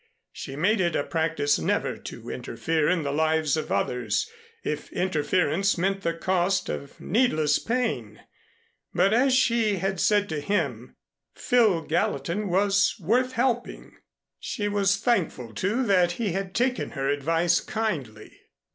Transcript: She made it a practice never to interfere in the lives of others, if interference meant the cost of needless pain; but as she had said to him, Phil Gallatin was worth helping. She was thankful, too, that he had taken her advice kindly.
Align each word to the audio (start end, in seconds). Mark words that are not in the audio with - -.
She 0.31 0.55
made 0.55 0.81
it 0.81 0.95
a 0.95 1.03
practice 1.03 1.59
never 1.59 1.95
to 1.95 2.27
interfere 2.31 2.89
in 2.89 3.03
the 3.03 3.11
lives 3.13 3.55
of 3.55 3.71
others, 3.71 4.27
if 4.63 4.91
interference 4.91 5.77
meant 5.77 6.01
the 6.01 6.15
cost 6.15 6.69
of 6.69 6.99
needless 6.99 7.59
pain; 7.59 8.19
but 8.95 9.13
as 9.13 9.31
she 9.35 9.75
had 9.75 9.99
said 9.99 10.27
to 10.29 10.39
him, 10.41 10.95
Phil 11.35 11.83
Gallatin 11.83 12.49
was 12.49 12.95
worth 12.99 13.33
helping. 13.33 13.95
She 14.39 14.67
was 14.67 14.97
thankful, 14.97 15.53
too, 15.53 15.83
that 15.85 16.13
he 16.13 16.31
had 16.31 16.55
taken 16.55 16.93
her 16.97 17.07
advice 17.07 17.59
kindly. 17.59 18.35